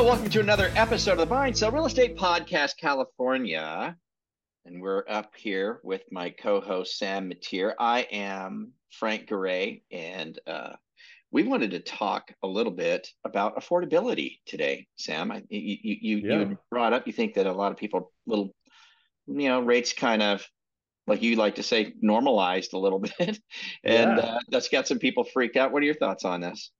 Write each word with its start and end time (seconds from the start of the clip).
Hello, 0.00 0.12
welcome 0.12 0.30
to 0.30 0.40
another 0.40 0.72
episode 0.76 1.12
of 1.12 1.18
the 1.18 1.26
Buy 1.26 1.48
and 1.48 1.58
Sell 1.58 1.70
Real 1.70 1.84
Estate 1.84 2.16
Podcast 2.16 2.78
California. 2.78 3.94
And 4.64 4.80
we're 4.80 5.04
up 5.06 5.32
here 5.36 5.78
with 5.84 6.00
my 6.10 6.30
co-host 6.30 6.96
Sam 6.96 7.30
Metteer. 7.30 7.74
I 7.78 8.06
am 8.10 8.72
Frank 8.92 9.28
Garay, 9.28 9.82
and 9.92 10.38
uh, 10.46 10.72
we 11.30 11.42
wanted 11.42 11.72
to 11.72 11.80
talk 11.80 12.32
a 12.42 12.46
little 12.46 12.72
bit 12.72 13.10
about 13.26 13.56
affordability 13.56 14.38
today, 14.46 14.86
Sam. 14.96 15.30
I, 15.30 15.42
you 15.50 15.76
you, 15.82 16.16
yeah. 16.16 16.38
you 16.38 16.58
brought 16.70 16.94
up 16.94 17.06
you 17.06 17.12
think 17.12 17.34
that 17.34 17.44
a 17.44 17.52
lot 17.52 17.70
of 17.70 17.76
people 17.76 18.10
little 18.26 18.54
you 19.26 19.50
know 19.50 19.60
rates 19.60 19.92
kind 19.92 20.22
of 20.22 20.42
like 21.06 21.20
you 21.20 21.36
like 21.36 21.56
to 21.56 21.62
say 21.62 21.92
normalized 22.00 22.72
a 22.72 22.78
little 22.78 23.00
bit, 23.18 23.38
and 23.84 24.16
yeah. 24.16 24.18
uh, 24.18 24.38
that's 24.48 24.70
got 24.70 24.88
some 24.88 24.98
people 24.98 25.24
freaked 25.24 25.58
out. 25.58 25.72
What 25.72 25.82
are 25.82 25.86
your 25.86 25.94
thoughts 25.94 26.24
on 26.24 26.40
this? 26.40 26.70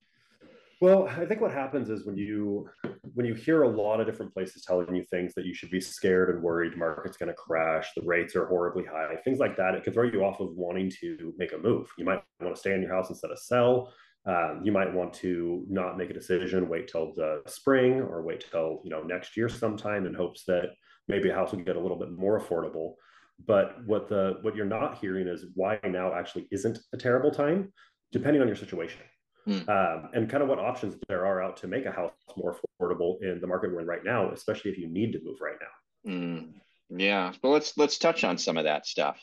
Well, 0.80 1.08
I 1.08 1.26
think 1.26 1.42
what 1.42 1.52
happens 1.52 1.90
is 1.90 2.06
when 2.06 2.16
you 2.16 2.66
when 3.12 3.26
you 3.26 3.34
hear 3.34 3.64
a 3.64 3.68
lot 3.68 4.00
of 4.00 4.06
different 4.06 4.32
places 4.32 4.64
telling 4.64 4.94
you 4.94 5.04
things 5.04 5.34
that 5.34 5.44
you 5.44 5.52
should 5.52 5.70
be 5.70 5.80
scared 5.80 6.30
and 6.30 6.42
worried, 6.42 6.76
market's 6.76 7.18
going 7.18 7.28
to 7.28 7.34
crash, 7.34 7.90
the 7.94 8.02
rates 8.02 8.34
are 8.34 8.46
horribly 8.46 8.84
high, 8.84 9.14
things 9.22 9.38
like 9.38 9.56
that, 9.58 9.74
it 9.74 9.84
can 9.84 9.92
throw 9.92 10.04
you 10.04 10.24
off 10.24 10.40
of 10.40 10.48
wanting 10.52 10.90
to 11.00 11.34
make 11.36 11.52
a 11.52 11.58
move. 11.58 11.90
You 11.98 12.06
might 12.06 12.22
want 12.40 12.54
to 12.54 12.58
stay 12.60 12.72
in 12.72 12.80
your 12.80 12.94
house 12.94 13.10
instead 13.10 13.30
of 13.30 13.38
sell. 13.38 13.92
Um, 14.24 14.60
you 14.64 14.72
might 14.72 14.92
want 14.92 15.12
to 15.14 15.66
not 15.68 15.98
make 15.98 16.08
a 16.08 16.14
decision, 16.14 16.68
wait 16.68 16.88
till 16.88 17.12
the 17.14 17.42
spring 17.46 18.00
or 18.00 18.22
wait 18.22 18.46
till 18.50 18.80
you 18.82 18.90
know 18.90 19.02
next 19.02 19.36
year 19.36 19.50
sometime 19.50 20.06
in 20.06 20.14
hopes 20.14 20.44
that 20.46 20.70
maybe 21.08 21.28
a 21.28 21.34
house 21.34 21.52
will 21.52 21.60
get 21.60 21.76
a 21.76 21.80
little 21.80 21.98
bit 21.98 22.10
more 22.10 22.40
affordable. 22.40 22.94
But 23.46 23.84
what 23.84 24.08
the 24.08 24.38
what 24.40 24.56
you're 24.56 24.64
not 24.64 24.96
hearing 24.98 25.28
is 25.28 25.44
why 25.54 25.78
now 25.84 26.14
actually 26.14 26.48
isn't 26.50 26.78
a 26.94 26.96
terrible 26.96 27.30
time, 27.30 27.70
depending 28.12 28.40
on 28.40 28.48
your 28.48 28.56
situation. 28.56 29.00
Mm. 29.48 29.68
Um, 29.68 30.10
and 30.12 30.30
kind 30.30 30.42
of 30.42 30.48
what 30.48 30.58
options 30.58 30.96
there 31.08 31.26
are 31.26 31.42
out 31.42 31.56
to 31.58 31.68
make 31.68 31.86
a 31.86 31.92
house 31.92 32.12
more 32.36 32.56
affordable 32.80 33.20
in 33.22 33.40
the 33.40 33.46
market 33.46 33.72
we're 33.72 33.80
in 33.80 33.86
right 33.86 34.04
now, 34.04 34.30
especially 34.30 34.70
if 34.70 34.78
you 34.78 34.88
need 34.88 35.12
to 35.12 35.20
move 35.24 35.38
right 35.40 35.56
now. 35.60 36.12
Mm. 36.12 36.52
Yeah, 36.90 37.32
well, 37.42 37.52
let's 37.52 37.76
let's 37.76 37.98
touch 37.98 38.24
on 38.24 38.36
some 38.36 38.56
of 38.56 38.64
that 38.64 38.86
stuff. 38.86 39.18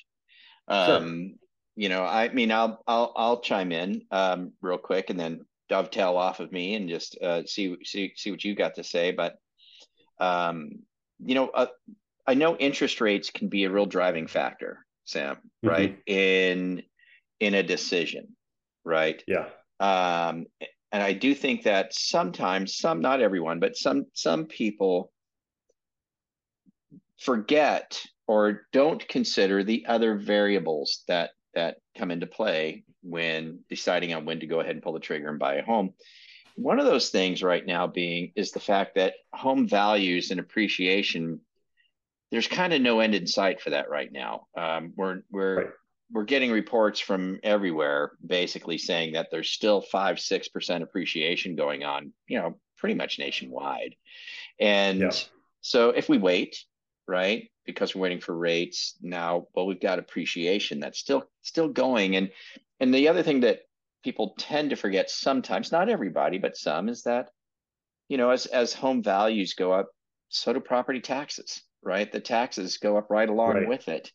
Um, 0.67 0.87
sure. 0.87 1.37
You 1.75 1.89
know, 1.89 2.03
I 2.03 2.29
mean, 2.29 2.51
I'll 2.51 2.81
I'll 2.87 3.13
I'll 3.15 3.41
chime 3.41 3.71
in 3.71 4.03
um, 4.09 4.53
real 4.61 4.77
quick 4.77 5.09
and 5.09 5.19
then 5.19 5.45
dovetail 5.69 6.15
off 6.15 6.39
of 6.39 6.51
me 6.51 6.75
and 6.75 6.89
just 6.89 7.17
uh, 7.21 7.43
see 7.45 7.75
see 7.83 8.13
see 8.15 8.31
what 8.31 8.43
you 8.43 8.55
got 8.55 8.75
to 8.75 8.83
say. 8.83 9.11
But 9.11 9.35
um, 10.19 10.79
you 11.19 11.35
know, 11.35 11.49
uh, 11.49 11.67
I 12.25 12.33
know 12.33 12.55
interest 12.55 13.01
rates 13.01 13.29
can 13.29 13.49
be 13.49 13.65
a 13.65 13.69
real 13.69 13.85
driving 13.85 14.27
factor, 14.27 14.85
Sam. 15.05 15.35
Mm-hmm. 15.35 15.67
Right 15.67 15.99
in 16.05 16.83
in 17.39 17.53
a 17.53 17.63
decision, 17.63 18.35
right? 18.83 19.21
Yeah. 19.27 19.47
Um, 19.79 20.45
and 20.91 21.03
I 21.03 21.13
do 21.13 21.35
think 21.35 21.63
that 21.63 21.93
sometimes, 21.93 22.77
some 22.77 23.01
not 23.01 23.21
everyone, 23.21 23.59
but 23.59 23.75
some 23.75 24.05
some 24.13 24.45
people 24.45 25.11
forget 27.19 28.01
or 28.27 28.67
don't 28.71 29.07
consider 29.07 29.63
the 29.63 29.85
other 29.87 30.15
variables 30.15 31.03
that 31.07 31.31
that 31.53 31.77
come 31.97 32.11
into 32.11 32.27
play 32.27 32.83
when 33.01 33.59
deciding 33.69 34.13
on 34.13 34.25
when 34.25 34.39
to 34.39 34.47
go 34.47 34.59
ahead 34.59 34.73
and 34.73 34.83
pull 34.83 34.93
the 34.93 34.99
trigger 34.99 35.29
and 35.29 35.39
buy 35.39 35.55
a 35.55 35.65
home. 35.65 35.93
One 36.55 36.79
of 36.79 36.85
those 36.85 37.09
things 37.09 37.43
right 37.43 37.65
now 37.65 37.87
being 37.87 38.31
is 38.35 38.51
the 38.51 38.59
fact 38.59 38.95
that 38.95 39.13
home 39.33 39.67
values 39.67 40.31
and 40.31 40.39
appreciation, 40.39 41.39
there's 42.31 42.47
kind 42.47 42.73
of 42.73 42.81
no 42.81 42.99
end 42.99 43.15
in 43.15 43.27
sight 43.27 43.61
for 43.61 43.71
that 43.71 43.89
right 43.89 44.11
now. 44.11 44.47
Um, 44.57 44.93
we're 44.95 45.21
we're 45.31 45.55
right 45.55 45.67
we're 46.11 46.23
getting 46.23 46.51
reports 46.51 46.99
from 46.99 47.39
everywhere 47.43 48.11
basically 48.25 48.77
saying 48.77 49.13
that 49.13 49.27
there's 49.31 49.49
still 49.49 49.81
five 49.81 50.19
six 50.19 50.47
percent 50.47 50.83
appreciation 50.83 51.55
going 51.55 51.83
on 51.83 52.11
you 52.27 52.39
know 52.39 52.57
pretty 52.77 52.95
much 52.95 53.19
nationwide 53.19 53.95
and 54.59 54.99
yeah. 54.99 55.11
so 55.61 55.89
if 55.89 56.07
we 56.09 56.17
wait 56.17 56.63
right 57.07 57.49
because 57.65 57.93
we're 57.93 58.01
waiting 58.01 58.21
for 58.21 58.35
rates 58.35 58.95
now 59.01 59.47
but 59.55 59.65
we've 59.65 59.81
got 59.81 59.99
appreciation 59.99 60.79
that's 60.79 60.99
still 60.99 61.23
still 61.41 61.67
going 61.67 62.15
and 62.15 62.31
and 62.79 62.93
the 62.93 63.07
other 63.07 63.23
thing 63.23 63.41
that 63.41 63.61
people 64.03 64.35
tend 64.37 64.69
to 64.69 64.75
forget 64.75 65.09
sometimes 65.09 65.71
not 65.71 65.89
everybody 65.89 66.37
but 66.37 66.55
some 66.55 66.87
is 66.87 67.03
that 67.03 67.29
you 68.07 68.17
know 68.17 68.29
as 68.29 68.45
as 68.45 68.73
home 68.73 69.03
values 69.03 69.53
go 69.53 69.71
up 69.71 69.89
so 70.29 70.53
do 70.53 70.59
property 70.59 71.01
taxes 71.01 71.61
right 71.83 72.11
the 72.11 72.19
taxes 72.19 72.77
go 72.77 72.97
up 72.97 73.09
right 73.09 73.29
along 73.29 73.55
right. 73.55 73.67
with 73.67 73.87
it 73.87 74.11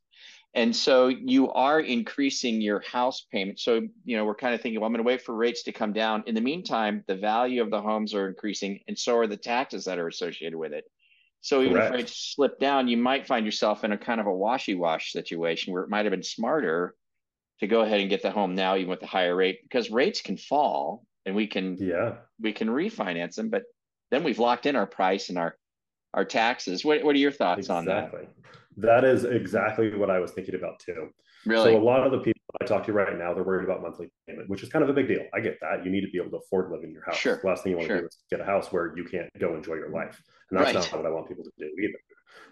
and 0.54 0.74
so 0.74 1.08
you 1.08 1.50
are 1.52 1.80
increasing 1.80 2.60
your 2.60 2.80
house 2.80 3.26
payment. 3.32 3.58
So, 3.58 3.80
you 4.04 4.16
know, 4.16 4.24
we're 4.24 4.34
kind 4.34 4.54
of 4.54 4.60
thinking, 4.60 4.80
well, 4.80 4.86
I'm 4.86 4.92
going 4.92 5.02
to 5.02 5.08
wait 5.08 5.22
for 5.22 5.34
rates 5.34 5.62
to 5.64 5.72
come 5.72 5.92
down. 5.92 6.24
In 6.26 6.34
the 6.34 6.40
meantime, 6.40 7.04
the 7.06 7.16
value 7.16 7.62
of 7.62 7.70
the 7.70 7.80
homes 7.80 8.14
are 8.14 8.28
increasing, 8.28 8.80
and 8.86 8.98
so 8.98 9.16
are 9.16 9.26
the 9.26 9.36
taxes 9.36 9.86
that 9.86 9.98
are 9.98 10.08
associated 10.08 10.58
with 10.58 10.72
it. 10.72 10.84
So 11.40 11.60
even 11.62 11.74
Correct. 11.74 11.86
if 11.86 11.92
rates 11.92 12.34
slip 12.34 12.60
down, 12.60 12.86
you 12.86 12.96
might 12.96 13.26
find 13.26 13.44
yourself 13.44 13.82
in 13.82 13.92
a 13.92 13.98
kind 13.98 14.20
of 14.20 14.26
a 14.26 14.32
washy-wash 14.32 15.12
situation 15.12 15.72
where 15.72 15.82
it 15.82 15.90
might 15.90 16.04
have 16.04 16.12
been 16.12 16.22
smarter 16.22 16.94
to 17.60 17.66
go 17.66 17.80
ahead 17.80 18.00
and 18.00 18.10
get 18.10 18.22
the 18.22 18.30
home 18.30 18.54
now, 18.54 18.76
even 18.76 18.90
with 18.90 19.00
the 19.00 19.06
higher 19.06 19.34
rate, 19.34 19.60
because 19.62 19.90
rates 19.90 20.20
can 20.20 20.36
fall 20.36 21.04
and 21.24 21.34
we 21.34 21.46
can 21.46 21.76
yeah 21.78 22.16
we 22.40 22.52
can 22.52 22.68
refinance 22.68 23.36
them, 23.36 23.48
but 23.48 23.62
then 24.10 24.24
we've 24.24 24.38
locked 24.38 24.66
in 24.66 24.76
our 24.76 24.86
price 24.86 25.28
and 25.28 25.38
our 25.38 25.56
our 26.14 26.24
taxes. 26.24 26.84
What 26.84 27.02
what 27.04 27.14
are 27.14 27.18
your 27.18 27.32
thoughts 27.32 27.60
exactly. 27.60 27.92
on 27.92 28.12
that? 28.12 28.28
That 28.76 29.04
is 29.04 29.24
exactly 29.24 29.94
what 29.94 30.10
I 30.10 30.18
was 30.18 30.32
thinking 30.32 30.54
about 30.54 30.78
too. 30.78 31.10
Really? 31.44 31.72
So 31.72 31.78
a 31.78 31.82
lot 31.82 32.06
of 32.06 32.12
the 32.12 32.18
people 32.18 32.40
I 32.60 32.64
talk 32.64 32.84
to 32.86 32.92
right 32.92 33.16
now, 33.18 33.34
they're 33.34 33.42
worried 33.42 33.64
about 33.64 33.82
monthly 33.82 34.08
payment, 34.28 34.48
which 34.48 34.62
is 34.62 34.68
kind 34.68 34.82
of 34.82 34.88
a 34.88 34.92
big 34.92 35.08
deal. 35.08 35.24
I 35.34 35.40
get 35.40 35.58
that. 35.60 35.84
You 35.84 35.90
need 35.90 36.02
to 36.02 36.10
be 36.10 36.18
able 36.18 36.30
to 36.30 36.36
afford 36.38 36.70
live 36.70 36.84
in 36.84 36.92
your 36.92 37.04
house. 37.04 37.16
Sure. 37.16 37.38
The 37.42 37.48
last 37.48 37.62
thing 37.62 37.72
you 37.72 37.78
want 37.78 37.88
sure. 37.88 37.96
to 37.96 38.02
do 38.02 38.06
is 38.06 38.18
get 38.30 38.40
a 38.40 38.44
house 38.44 38.72
where 38.72 38.96
you 38.96 39.04
can't 39.04 39.28
go 39.38 39.54
enjoy 39.54 39.74
your 39.74 39.90
life. 39.90 40.22
And 40.50 40.58
that's 40.58 40.74
right. 40.74 40.74
not 40.74 40.92
what 40.92 41.06
I 41.06 41.10
want 41.10 41.28
people 41.28 41.44
to 41.44 41.50
do 41.58 41.64
either. 41.64 41.98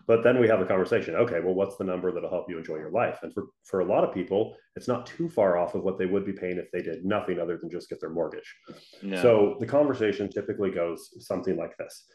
But 0.07 0.23
then 0.23 0.41
we 0.41 0.49
have 0.49 0.61
a 0.61 0.67
conversation. 0.67 1.15
Okay, 1.15 1.41
well, 1.41 1.55
what's 1.55 1.77
the 1.77 1.85
number 1.85 2.13
that'll 2.13 2.31
help 2.31 2.51
you 2.51 2.59
enjoy 2.59 2.77
your 2.77 2.91
life? 2.91 3.21
And 3.23 3.33
for, 3.33 3.45
for 3.65 3.81
a 3.81 3.85
lot 3.85 4.05
of 4.05 4.13
people, 4.13 4.57
it's 4.77 4.89
not 4.89 5.07
too 5.07 5.29
far 5.29 5.57
off 5.57 5.75
of 5.75 5.83
what 5.83 5.99
they 5.99 6.07
would 6.07 6.27
be 6.27 6.33
paying 6.33 6.59
if 6.59 6.71
they 6.73 6.83
did 6.83 7.05
nothing 7.05 7.39
other 7.39 7.57
than 7.57 7.71
just 7.71 7.89
get 7.89 8.01
their 8.01 8.11
mortgage. 8.11 8.55
No. 9.03 9.23
So 9.23 9.57
the 9.61 9.67
conversation 9.67 10.29
typically 10.29 10.71
goes 10.71 11.11
something 11.25 11.57
like 11.57 11.77
this. 11.79 12.07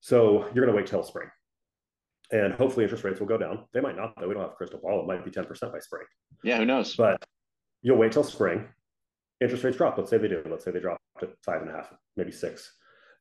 So 0.00 0.46
you're 0.54 0.64
going 0.64 0.74
to 0.74 0.76
wait 0.76 0.86
till 0.86 1.02
spring 1.02 1.28
and 2.32 2.52
hopefully 2.54 2.84
interest 2.84 3.04
rates 3.04 3.20
will 3.20 3.26
go 3.26 3.38
down. 3.38 3.64
They 3.72 3.80
might 3.80 3.96
not, 3.96 4.14
though. 4.18 4.28
We 4.28 4.34
don't 4.34 4.42
have 4.42 4.52
a 4.52 4.54
crystal 4.54 4.80
ball. 4.80 5.00
It 5.00 5.06
might 5.06 5.24
be 5.24 5.30
10% 5.30 5.48
by 5.72 5.78
spring. 5.78 6.04
Yeah, 6.42 6.58
who 6.58 6.66
knows? 6.66 6.94
But 6.94 7.24
you'll 7.82 7.98
wait 7.98 8.12
till 8.12 8.24
spring. 8.24 8.68
Interest 9.40 9.64
rates 9.64 9.76
drop. 9.76 9.96
Let's 9.98 10.10
say 10.10 10.18
they 10.18 10.28
do. 10.28 10.42
Let's 10.48 10.64
say 10.64 10.70
they 10.70 10.80
drop 10.80 10.98
to 11.20 11.30
five 11.44 11.62
and 11.62 11.70
a 11.70 11.74
half, 11.74 11.92
maybe 12.16 12.32
six. 12.32 12.72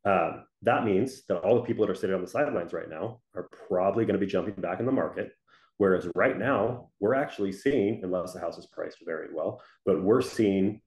Um, 0.05 0.45
that 0.61 0.85
means 0.85 1.23
that 1.27 1.39
all 1.39 1.55
the 1.55 1.61
people 1.61 1.85
that 1.85 1.91
are 1.91 1.95
sitting 1.95 2.15
on 2.15 2.21
the 2.21 2.27
sidelines 2.27 2.73
right 2.73 2.89
now 2.89 3.19
are 3.35 3.49
probably 3.67 4.05
going 4.05 4.19
to 4.19 4.25
be 4.25 4.31
jumping 4.31 4.53
back 4.55 4.79
in 4.79 4.85
the 4.85 4.91
market. 4.91 5.31
Whereas 5.77 6.09
right 6.15 6.37
now, 6.37 6.89
we're 6.99 7.15
actually 7.15 7.53
seeing, 7.53 8.01
unless 8.03 8.33
the 8.33 8.39
house 8.39 8.57
is 8.57 8.67
priced 8.67 8.97
very 9.05 9.27
well, 9.33 9.61
but 9.85 10.03
we're 10.03 10.21
seeing 10.21 10.81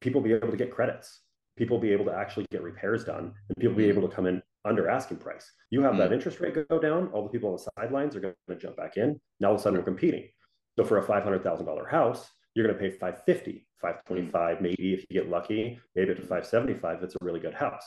people 0.00 0.20
be 0.20 0.32
able 0.32 0.50
to 0.50 0.56
get 0.56 0.72
credits, 0.72 1.22
people 1.56 1.78
be 1.78 1.92
able 1.92 2.04
to 2.06 2.12
actually 2.14 2.46
get 2.50 2.62
repairs 2.62 3.04
done, 3.04 3.32
and 3.48 3.56
people 3.58 3.76
be 3.76 3.88
able 3.88 4.08
to 4.08 4.14
come 4.14 4.26
in 4.26 4.40
under 4.64 4.88
asking 4.88 5.18
price. 5.18 5.50
You 5.70 5.82
have 5.82 5.94
mm. 5.94 5.98
that 5.98 6.12
interest 6.12 6.40
rate 6.40 6.68
go 6.68 6.78
down, 6.78 7.08
all 7.08 7.22
the 7.22 7.28
people 7.28 7.50
on 7.50 7.56
the 7.56 7.70
sidelines 7.76 8.16
are 8.16 8.20
going 8.20 8.34
to 8.48 8.56
jump 8.56 8.76
back 8.76 8.96
in. 8.96 9.20
Now 9.38 9.48
all 9.48 9.54
of 9.54 9.60
a 9.60 9.62
sudden 9.62 9.78
we're 9.78 9.84
competing. 9.84 10.28
So 10.76 10.84
for 10.84 10.98
a 10.98 11.04
$500,000 11.04 11.90
house, 11.90 12.30
you're 12.54 12.66
going 12.66 12.76
to 12.76 12.80
pay 12.80 12.90
550, 12.90 13.66
525, 13.80 14.56
mm. 14.56 14.60
maybe 14.60 14.94
if 14.94 15.04
you 15.08 15.20
get 15.20 15.30
lucky, 15.30 15.78
maybe 15.94 16.10
up 16.10 16.16
to 16.16 16.22
575 16.22 17.02
it's 17.02 17.14
a 17.14 17.24
really 17.24 17.40
good 17.40 17.54
house. 17.54 17.84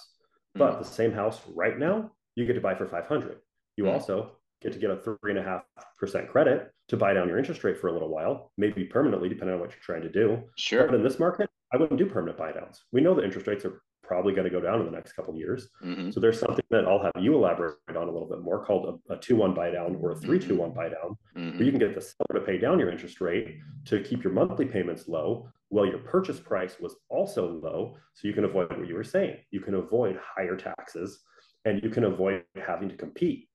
Mm. 0.56 0.59
But 0.59 0.79
the 0.79 0.85
same 0.85 1.11
house 1.11 1.41
right 1.53 1.78
now, 1.78 2.11
you 2.35 2.45
get 2.45 2.53
to 2.53 2.61
buy 2.61 2.75
for 2.75 2.88
500. 2.88 3.38
You 3.78 3.85
mm. 3.85 3.94
also 3.94 4.31
get 4.61 4.73
to 4.73 4.79
get 4.79 4.90
a 4.90 4.97
three 4.97 5.17
and 5.25 5.40
a 5.40 5.44
half 5.44 5.63
percent 6.00 6.29
credit 6.29 6.72
to 6.88 6.97
buy 6.97 7.13
down 7.13 7.28
your 7.28 7.38
interest 7.38 7.63
rate 7.63 7.78
for 7.78 7.88
a 7.88 7.91
little 7.91 8.09
while, 8.09 8.51
maybe 8.57 8.84
permanently, 8.85 9.29
depending 9.29 9.55
on 9.55 9.59
what 9.59 9.72
you're 9.72 9.79
trying 9.81 10.01
to 10.01 10.11
do. 10.11 10.41
Sure. 10.57 10.85
But 10.85 10.95
in 10.95 11.03
this 11.03 11.19
market, 11.19 11.50
I 11.73 11.78
wouldn't 11.78 11.99
do 11.99 12.05
permanent 12.05 12.37
buy 12.37 12.52
downs. 12.52 12.81
We 12.91 13.02
know 13.02 13.14
the 13.14 13.23
interest 13.23 13.47
rates 13.47 13.66
are 13.66 13.81
probably 14.03 14.34
going 14.34 14.44
to 14.44 14.50
go 14.50 14.59
down 14.59 14.79
in 14.79 14.85
the 14.85 14.91
next 14.91 15.14
couple 15.14 15.34
of 15.34 15.40
years. 15.40 15.70
Mm-hmm. 15.84 16.11
So 16.11 16.20
there's 16.20 16.40
something 16.40 16.66
that 16.70 16.85
I'll 16.85 17.02
have 17.02 17.14
you 17.20 17.35
elaborate 17.35 17.78
on 17.90 17.96
a 17.96 18.11
little 18.11 18.28
bit 18.28 18.41
more 18.41 18.64
called 18.64 19.02
a, 19.09 19.14
a 19.14 19.17
two 19.17 19.35
one 19.35 19.53
buy 19.53 19.72
down 19.72 19.97
or 20.02 20.11
a 20.11 20.16
three 20.16 20.40
two 20.40 20.55
one 20.55 20.73
buy 20.73 20.90
down, 20.90 21.17
mm-hmm. 21.35 21.58
where 21.58 21.64
you 21.64 21.72
can 21.72 21.79
get 21.79 21.96
the 21.96 22.02
seller 22.02 22.40
to 22.40 22.46
pay 22.46 22.58
down 22.58 22.79
your 22.79 22.91
interest 22.91 23.22
rate 23.22 23.58
to 23.85 24.02
keep 24.03 24.23
your 24.23 24.34
monthly 24.34 24.66
payments 24.66 25.08
low 25.08 25.50
while 25.70 25.85
your 25.85 26.00
purchase 26.00 26.40
price 26.40 26.79
was 26.79 26.96
also 27.09 27.59
low. 27.64 27.96
So 28.14 28.28
you 28.28 28.34
can 28.34 28.44
avoid 28.44 28.70
what 28.78 28.88
you 28.88 28.96
were 28.96 29.03
saying. 29.03 29.38
You 29.52 29.61
can 29.61 29.76
avoid 29.76 30.20
higher 30.22 30.56
taxes 30.56 31.22
and 31.66 31.82
you 31.82 31.90
can 31.90 32.03
avoid 32.03 32.44
having 32.56 32.90
to 32.90 32.96
compete. 32.96 33.47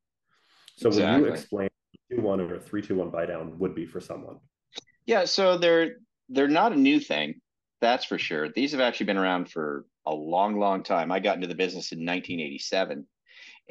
So 0.77 0.89
exactly. 0.89 1.21
will 1.21 1.29
you 1.29 1.35
explain 1.35 1.69
two 2.11 2.21
one 2.23 2.41
or 2.41 2.55
a 2.55 2.61
three 2.61 2.83
two 2.83 2.97
one 2.97 3.11
buy 3.11 3.27
down 3.27 3.59
would 3.59 3.75
be 3.75 3.87
for 3.87 4.01
someone? 4.01 4.39
Yeah, 5.07 5.25
so 5.25 5.59
they're 5.59 5.97
they're 6.29 6.49
not 6.49 6.73
a 6.73 6.77
new 6.77 7.01
thing, 7.01 7.41
that's 7.81 8.05
for 8.05 8.19
sure. 8.19 8.49
These 8.49 8.73
have 8.73 8.81
actually 8.81 9.07
been 9.07 9.17
around 9.17 9.51
for 9.51 9.87
a 10.09 10.15
long, 10.15 10.59
long 10.59 10.83
time. 10.83 11.13
I 11.13 11.21
got 11.21 11.37
into 11.37 11.47
the 11.47 11.55
business 11.55 11.93
in 11.93 11.99
1987. 11.99 13.07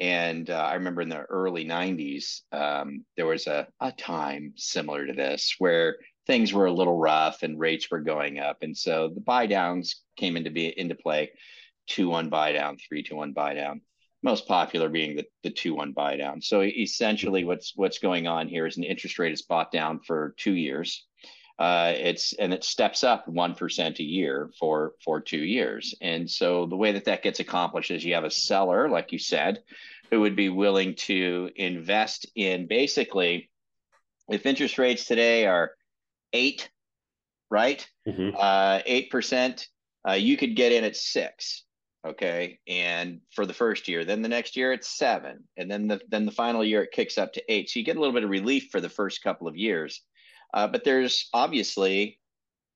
And 0.00 0.48
uh, 0.48 0.54
I 0.54 0.74
remember 0.74 1.02
in 1.02 1.08
the 1.08 1.22
early 1.22 1.64
90s, 1.64 2.42
um, 2.52 3.04
there 3.16 3.26
was 3.26 3.48
a, 3.48 3.66
a 3.80 3.90
time 3.90 4.52
similar 4.56 5.06
to 5.06 5.12
this 5.12 5.56
where 5.58 5.96
things 6.26 6.52
were 6.52 6.66
a 6.66 6.72
little 6.72 6.96
rough 6.96 7.42
and 7.42 7.58
rates 7.58 7.90
were 7.90 8.00
going 8.00 8.38
up. 8.38 8.58
And 8.62 8.76
so 8.76 9.10
the 9.12 9.20
buy 9.20 9.46
downs 9.46 10.02
came 10.16 10.36
into 10.36 10.50
be 10.50 10.66
into 10.78 10.94
play 10.94 11.32
two 11.88 12.08
one 12.08 12.28
buy 12.28 12.52
down, 12.52 12.76
three 12.76 13.02
to 13.04 13.16
one 13.16 13.32
buy 13.32 13.54
down. 13.54 13.80
most 14.22 14.46
popular 14.46 14.88
being 14.88 15.16
the, 15.16 15.24
the 15.42 15.50
two 15.50 15.74
one 15.74 15.92
buy 15.92 16.16
down. 16.16 16.40
So 16.40 16.62
essentially, 16.62 17.44
what's 17.44 17.72
what's 17.74 17.98
going 17.98 18.28
on 18.28 18.46
here 18.46 18.66
is 18.66 18.76
an 18.76 18.84
interest 18.84 19.18
rate 19.18 19.32
is 19.32 19.42
bought 19.42 19.72
down 19.72 20.00
for 20.06 20.34
two 20.36 20.54
years. 20.54 21.07
Uh, 21.58 21.92
it's 21.96 22.34
and 22.34 22.54
it 22.54 22.62
steps 22.62 23.02
up 23.02 23.26
one 23.26 23.54
percent 23.54 23.98
a 23.98 24.04
year 24.04 24.50
for 24.58 24.92
for 25.04 25.20
two 25.20 25.42
years. 25.42 25.94
And 26.00 26.30
so 26.30 26.66
the 26.66 26.76
way 26.76 26.92
that 26.92 27.06
that 27.06 27.22
gets 27.22 27.40
accomplished 27.40 27.90
is 27.90 28.04
you 28.04 28.14
have 28.14 28.24
a 28.24 28.30
seller, 28.30 28.88
like 28.88 29.10
you 29.10 29.18
said, 29.18 29.62
who 30.10 30.20
would 30.20 30.36
be 30.36 30.48
willing 30.48 30.94
to 30.94 31.50
invest 31.56 32.26
in 32.36 32.68
basically, 32.68 33.50
if 34.28 34.46
interest 34.46 34.78
rates 34.78 35.04
today 35.04 35.46
are 35.46 35.72
eight, 36.32 36.70
right, 37.50 37.88
mm-hmm. 38.06 38.36
uh, 38.38 38.80
eight 38.86 39.10
percent, 39.10 39.66
uh, 40.08 40.12
you 40.12 40.36
could 40.36 40.54
get 40.54 40.72
in 40.72 40.84
at 40.84 40.96
six 40.96 41.64
okay 42.06 42.60
and 42.68 43.20
for 43.34 43.44
the 43.44 43.52
first 43.52 43.88
year 43.88 44.04
then 44.04 44.22
the 44.22 44.28
next 44.28 44.56
year 44.56 44.72
it's 44.72 44.88
seven 44.88 45.42
and 45.56 45.68
then 45.68 45.88
the 45.88 46.00
then 46.08 46.24
the 46.26 46.32
final 46.32 46.64
year 46.64 46.84
it 46.84 46.92
kicks 46.92 47.18
up 47.18 47.32
to 47.32 47.42
eight 47.52 47.68
so 47.68 47.78
you 47.78 47.84
get 47.84 47.96
a 47.96 48.00
little 48.00 48.14
bit 48.14 48.22
of 48.22 48.30
relief 48.30 48.68
for 48.70 48.80
the 48.80 48.88
first 48.88 49.22
couple 49.22 49.48
of 49.48 49.56
years 49.56 50.02
uh, 50.54 50.66
but 50.66 50.84
there's 50.84 51.28
obviously 51.32 52.18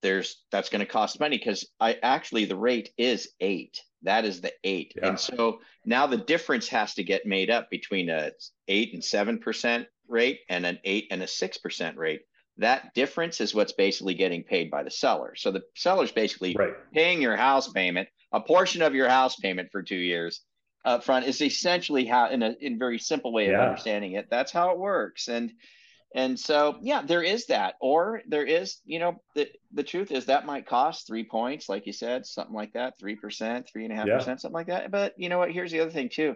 there's 0.03 0.43
that's 0.51 0.69
going 0.69 0.81
to 0.81 0.87
cost 0.87 1.21
money 1.21 1.39
because 1.39 1.67
i 1.81 1.97
actually 2.03 2.45
the 2.45 2.57
rate 2.57 2.91
is 2.99 3.29
eight 3.41 3.81
that 4.03 4.25
is 4.25 4.41
the 4.41 4.53
eight 4.65 4.93
yeah. 4.97 5.09
and 5.09 5.19
so 5.19 5.61
now 5.85 6.07
the 6.07 6.17
difference 6.17 6.69
has 6.69 6.95
to 6.95 7.05
get 7.05 7.25
made 7.25 7.51
up 7.51 7.71
between 7.71 8.11
a 8.11 8.31
eight 8.69 8.93
and 8.93 9.03
seven 9.03 9.39
percent 9.39 9.87
rate 10.09 10.41
and 10.49 10.67
an 10.67 10.79
eight 10.85 11.07
and 11.11 11.23
a 11.23 11.27
six 11.27 11.57
percent 11.57 11.97
rate 11.97 12.23
that 12.59 12.93
difference 12.95 13.41
is 13.41 13.55
what's 13.55 13.73
basically 13.73 14.15
getting 14.15 14.43
paid 14.43 14.71
by 14.71 14.83
the 14.83 14.91
seller 14.91 15.35
so 15.37 15.51
the 15.51 15.63
seller's 15.75 16.13
basically 16.13 16.55
right. 16.59 16.75
paying 16.93 17.23
your 17.23 17.37
house 17.37 17.69
payment 17.69 18.09
a 18.33 18.41
portion 18.41 18.83
of 18.83 18.95
your 18.95 19.09
house 19.09 19.37
payment 19.37 19.69
for 19.71 19.83
two 19.83 19.97
years 19.97 20.43
up 20.85 21.05
front 21.05 21.27
is 21.27 21.41
essentially 21.41 22.05
how 22.05 22.29
in 22.29 22.43
a 22.43 22.55
in 22.61 22.79
very 22.79 22.99
simple 22.99 23.33
way 23.33 23.47
of 23.47 23.53
yeah. 23.53 23.63
understanding 23.63 24.13
it 24.13 24.27
that's 24.31 24.53
how 24.53 24.73
it 24.73 24.79
works 24.79 25.29
and 25.29 25.53
and 26.15 26.39
so 26.39 26.77
yeah 26.83 27.03
there 27.03 27.23
is 27.23 27.47
that 27.47 27.75
or 27.81 28.23
there 28.29 28.45
is 28.45 28.79
you 28.85 28.99
know 28.99 29.21
the, 29.35 29.49
the 29.73 29.83
truth 29.83 30.11
is 30.11 30.27
that 30.27 30.47
might 30.47 30.67
cost 30.67 31.07
three 31.07 31.25
points 31.25 31.69
like 31.69 31.87
you 31.87 31.93
said 31.93 32.27
something 32.27 32.55
like 32.55 32.73
that 32.73 32.99
three 32.99 33.17
percent 33.17 33.69
three 33.71 33.85
and 33.85 33.93
a 33.93 33.97
half 33.97 34.07
percent 34.07 34.41
something 34.41 34.55
like 34.55 34.67
that 34.67 34.91
but 34.91 35.15
you 35.17 35.29
know 35.29 35.39
what 35.39 35.51
here's 35.51 35.73
the 35.73 35.81
other 35.81 35.91
thing 35.91 36.09
too 36.09 36.35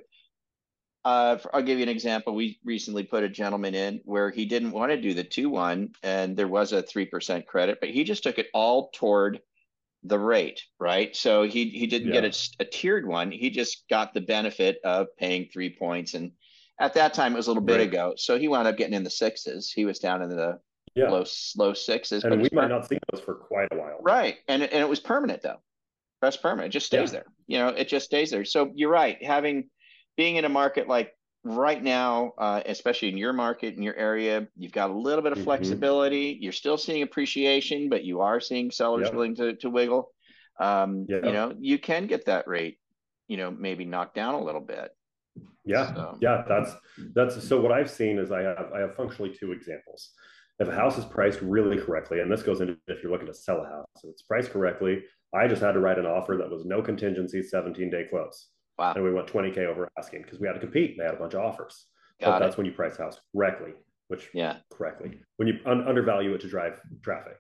uh, 1.07 1.39
I'll 1.55 1.63
give 1.63 1.79
you 1.79 1.85
an 1.85 1.89
example. 1.89 2.35
We 2.35 2.59
recently 2.65 3.05
put 3.05 3.23
a 3.23 3.29
gentleman 3.29 3.77
in 3.77 4.01
where 4.05 4.29
he 4.29 4.45
didn't 4.45 4.73
want 4.73 4.91
to 4.91 5.01
do 5.01 5.15
the 5.15 5.23
two 5.23 5.49
one, 5.49 5.91
and 6.03 6.37
there 6.37 6.49
was 6.49 6.73
a 6.73 6.83
three 6.83 7.07
percent 7.07 7.47
credit, 7.47 7.79
but 7.79 7.91
he 7.91 8.03
just 8.03 8.25
took 8.25 8.41
it 8.41 8.49
all 8.53 8.91
toward 8.93 9.41
the 10.03 10.19
rate, 10.19 10.63
right? 10.81 11.15
So 11.15 11.45
he 11.45 11.69
he 11.69 11.87
didn't 11.87 12.09
yeah. 12.09 12.23
get 12.23 12.35
a, 12.35 12.63
a, 12.63 12.65
tiered 12.65 13.07
one. 13.07 13.31
He 13.31 13.51
just 13.51 13.89
got 13.89 14.15
the 14.15 14.21
benefit 14.21 14.79
of 14.85 15.07
paying 15.17 15.49
three 15.53 15.77
points, 15.79 16.15
and 16.15 16.33
at 16.81 16.95
that 16.95 17.15
time 17.15 17.33
it 17.33 17.37
was 17.37 17.47
a 17.47 17.51
little 17.51 17.63
bit 17.63 17.79
right. 17.79 17.89
ago. 17.89 18.15
So 18.17 18.39
he 18.39 18.49
wound 18.49 18.69
up 18.69 18.77
getting 18.77 18.95
in 18.95 19.05
the 19.05 19.11
sixes. 19.11 19.73
He 19.73 19.85
was 19.85 19.99
down 19.99 20.23
in 20.23 20.31
the 20.31 20.59
yeah. 20.95 21.11
low 21.11 21.25
low 21.57 21.75
sixes, 21.75 22.25
and 22.25 22.41
we 22.41 22.49
might 22.53 22.69
not 22.69 22.89
see 22.89 22.99
those 23.13 23.23
for 23.23 23.35
quite 23.35 23.69
a 23.73 23.77
while, 23.77 23.99
right? 24.01 24.37
And 24.49 24.63
and 24.63 24.81
it 24.81 24.89
was 24.89 25.01
permanent 25.01 25.43
though. 25.43 25.61
That's 26.23 26.37
permanent. 26.37 26.69
It 26.69 26.73
just 26.73 26.87
stays 26.87 27.13
yeah. 27.13 27.21
there. 27.21 27.27
You 27.47 27.59
know, 27.59 27.69
it 27.69 27.89
just 27.89 28.07
stays 28.07 28.31
there. 28.31 28.45
So 28.45 28.73
you're 28.75 28.91
right. 28.91 29.23
Having 29.23 29.69
being 30.17 30.37
in 30.37 30.45
a 30.45 30.49
market 30.49 30.89
like 30.89 31.13
right 31.45 31.83
now, 31.83 32.33
uh, 32.39 32.63
especially 32.67 33.09
in 33.09 33.19
your 33.19 33.33
market 33.33 33.75
in 33.75 33.83
your 33.83 33.95
area, 33.95 34.49
you've 34.57 34.73
got 34.73 34.91
a 34.91 34.99
little 34.99 35.23
bit 35.23 35.33
of 35.33 35.39
mm-hmm. 35.39 35.45
flexibility. 35.45 36.39
You're 36.41 36.53
still 36.53 36.79
seeing 36.79 37.03
appreciation, 37.03 37.89
but 37.89 38.05
you 38.05 38.21
are 38.23 38.41
seeing 38.41 38.71
sellers 38.71 39.11
willing 39.11 39.37
to 39.37 39.55
to 39.57 39.71
wiggle. 39.71 40.11
Um, 40.59 41.07
yep. 41.09 41.25
You 41.25 41.33
know, 41.33 41.55
you 41.59 41.79
can 41.79 42.07
get 42.07 42.27
that 42.27 42.49
rate, 42.49 42.79
you 43.29 43.37
know, 43.37 43.51
maybe 43.51 43.85
knocked 43.85 44.15
down 44.15 44.35
a 44.35 44.43
little 44.43 44.63
bit. 44.63 44.91
Yeah, 45.65 45.93
so. 45.95 46.19
yeah, 46.21 46.45
that's 46.49 46.73
that's 47.15 47.47
so. 47.47 47.61
What 47.61 47.73
I've 47.73 47.91
seen 47.91 48.19
is 48.19 48.31
I 48.31 48.43
have 48.43 48.71
I 48.75 48.81
have 48.81 48.95
functionally 48.95 49.35
two 49.35 49.53
examples. 49.53 50.11
If 50.59 50.69
a 50.69 50.75
house 50.75 50.97
is 50.97 51.05
priced 51.05 51.43
really 51.43 51.77
correctly, 51.77 52.21
and 52.21 52.31
this 52.31 52.43
goes 52.43 52.61
into 52.61 52.77
if 52.87 53.03
you're 53.03 53.13
looking 53.13 53.27
to 53.27 53.35
sell 53.35 53.63
a 53.63 53.67
house, 53.67 53.87
so 53.99 54.09
it's 54.09 54.23
priced 54.23 54.51
correctly. 54.51 55.03
I 55.35 55.49
just 55.49 55.61
had 55.61 55.73
to 55.73 55.81
write 55.81 55.99
an 55.99 56.07
offer 56.07 56.37
that 56.39 56.51
was 56.51 56.65
no 56.65 56.81
contingency, 56.81 57.43
17 57.43 57.91
day 57.91 58.05
close. 58.09 58.49
Wow. 58.79 58.93
And 58.95 59.05
we 59.05 59.13
went 59.13 59.27
20K 59.27 59.59
over 59.67 59.89
asking 59.99 60.23
because 60.23 60.39
we 60.39 60.47
had 60.47 60.55
to 60.55 60.61
compete. 60.61 60.97
They 60.97 61.05
had 61.05 61.15
a 61.15 61.19
bunch 61.19 61.35
of 61.35 61.41
offers. 61.41 61.87
Got 62.21 62.31
but 62.31 62.37
it. 62.37 62.45
that's 62.45 62.57
when 62.57 62.67
you 62.67 62.73
price 62.73 62.97
house 62.97 63.19
correctly, 63.35 63.73
which 64.09 64.29
yeah, 64.33 64.59
correctly. 64.73 65.21
When 65.37 65.49
you 65.49 65.59
un- 65.67 65.87
undervalue 65.87 66.33
it 66.35 66.41
to 66.43 66.49
drive 66.49 66.81
traffic. 67.03 67.39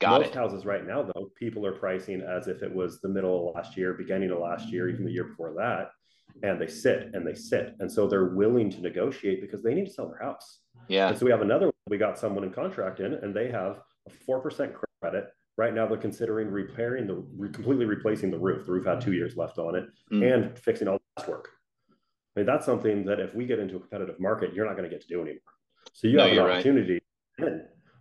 Got 0.00 0.22
Most 0.22 0.30
it. 0.30 0.34
houses 0.34 0.64
right 0.64 0.84
now, 0.84 1.02
though, 1.02 1.30
people 1.38 1.64
are 1.66 1.72
pricing 1.72 2.22
as 2.22 2.48
if 2.48 2.62
it 2.62 2.74
was 2.74 3.00
the 3.00 3.08
middle 3.08 3.48
of 3.48 3.54
last 3.54 3.76
year, 3.76 3.92
beginning 3.94 4.30
of 4.30 4.38
last 4.38 4.68
year, 4.68 4.88
even 4.88 5.04
the 5.04 5.12
year 5.12 5.24
before 5.24 5.54
that. 5.54 5.90
And 6.42 6.60
they 6.60 6.66
sit 6.66 7.10
and 7.14 7.26
they 7.26 7.34
sit. 7.34 7.74
And 7.80 7.90
so 7.90 8.06
they're 8.06 8.26
willing 8.26 8.70
to 8.70 8.80
negotiate 8.80 9.40
because 9.40 9.62
they 9.62 9.74
need 9.74 9.86
to 9.86 9.92
sell 9.92 10.08
their 10.08 10.18
house. 10.18 10.60
Yeah. 10.88 11.08
And 11.08 11.18
so 11.18 11.24
we 11.24 11.30
have 11.30 11.40
another, 11.40 11.70
we 11.88 11.98
got 11.98 12.18
someone 12.18 12.44
in 12.44 12.50
contract 12.50 13.00
in 13.00 13.14
and 13.14 13.34
they 13.34 13.50
have 13.50 13.80
a 14.06 14.30
4% 14.30 14.72
credit 15.00 15.28
Right 15.58 15.72
now, 15.72 15.86
they're 15.86 15.96
considering 15.96 16.50
repairing 16.50 17.06
the 17.06 17.14
re- 17.34 17.50
completely 17.50 17.86
replacing 17.86 18.30
the 18.30 18.38
roof. 18.38 18.66
The 18.66 18.72
roof 18.72 18.84
had 18.84 19.00
two 19.00 19.14
years 19.14 19.38
left 19.38 19.56
on 19.56 19.74
it, 19.74 19.86
mm. 20.12 20.34
and 20.34 20.58
fixing 20.58 20.86
all 20.86 21.00
the 21.16 21.30
work. 21.30 21.48
I 22.36 22.40
mean, 22.40 22.46
that's 22.46 22.66
something 22.66 23.06
that 23.06 23.20
if 23.20 23.34
we 23.34 23.46
get 23.46 23.58
into 23.58 23.76
a 23.76 23.80
competitive 23.80 24.20
market, 24.20 24.52
you're 24.52 24.66
not 24.66 24.76
going 24.76 24.88
to 24.88 24.94
get 24.94 25.00
to 25.00 25.08
do 25.08 25.22
anymore. 25.22 25.40
So 25.94 26.08
you 26.08 26.18
no, 26.18 26.28
have 26.28 26.32
an 26.32 26.38
opportunity 26.40 27.00
right. 27.38 27.52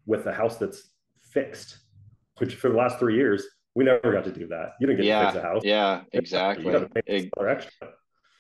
with 0.06 0.25
a 0.25 0.33
house 0.33 0.57
that's 0.57 0.89
fixed, 1.31 1.78
which 2.39 2.56
for 2.56 2.69
the 2.69 2.75
last 2.75 3.00
three 3.00 3.16
years 3.16 3.45
we 3.74 3.86
never 3.86 4.12
got 4.12 4.25
to 4.25 4.33
do 4.33 4.48
that. 4.48 4.74
You 4.81 4.88
didn't 4.88 4.98
get 4.98 5.06
yeah, 5.06 5.19
to 5.19 5.31
fix 5.31 5.38
a 5.38 5.48
house. 5.48 5.62
Yeah, 5.63 6.01
exactly. 6.12 6.66
You 6.66 6.71
got 6.74 6.94
to 6.94 7.04
pay 7.04 7.31
extra. 7.48 7.89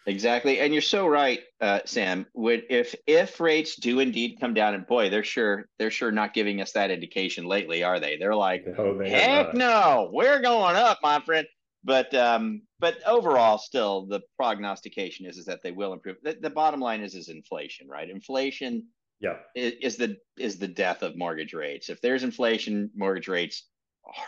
Exactly, 0.07 0.59
and 0.59 0.71
you're 0.71 0.83
so 0.83 1.07
right, 1.07 1.39
uh, 1.61 1.79
Sam. 1.85 2.27
Would 2.35 2.65
if 2.69 2.93
if 3.07 3.39
rates 3.39 3.75
do 3.75 3.99
indeed 3.99 4.37
come 4.39 4.53
down, 4.53 4.75
and 4.75 4.85
boy, 4.85 5.09
they're 5.09 5.23
sure 5.23 5.67
they're 5.79 5.89
sure 5.89 6.11
not 6.11 6.35
giving 6.35 6.61
us 6.61 6.73
that 6.73 6.91
indication 6.91 7.45
lately, 7.45 7.83
are 7.83 7.99
they? 7.99 8.17
They're 8.17 8.35
like, 8.35 8.65
no, 8.67 8.97
they 8.97 9.09
heck 9.09 9.55
no, 9.55 10.11
we're 10.13 10.41
going 10.41 10.75
up, 10.75 10.99
my 11.01 11.19
friend. 11.21 11.47
But 11.83 12.13
um, 12.13 12.61
but 12.79 12.97
overall, 13.07 13.57
still 13.57 14.05
the 14.05 14.21
prognostication 14.37 15.25
is 15.25 15.37
is 15.37 15.45
that 15.45 15.63
they 15.63 15.71
will 15.71 15.93
improve. 15.93 16.17
The, 16.21 16.37
the 16.39 16.51
bottom 16.51 16.79
line 16.79 17.01
is 17.01 17.15
is 17.15 17.29
inflation, 17.29 17.87
right? 17.87 18.07
Inflation, 18.07 18.87
yeah, 19.19 19.37
is, 19.55 19.73
is 19.81 19.97
the 19.97 20.17
is 20.37 20.59
the 20.59 20.67
death 20.67 21.01
of 21.01 21.17
mortgage 21.17 21.53
rates. 21.53 21.89
If 21.89 21.99
there's 22.01 22.23
inflation, 22.23 22.91
mortgage 22.95 23.27
rates 23.27 23.67